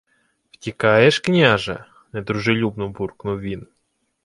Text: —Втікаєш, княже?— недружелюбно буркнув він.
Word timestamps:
—Втікаєш, 0.51 1.19
княже?— 1.19 1.85
недружелюбно 2.13 2.89
буркнув 2.89 3.39
він. 3.39 3.67